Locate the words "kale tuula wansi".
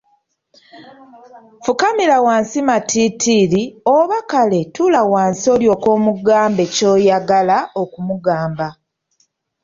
4.31-5.45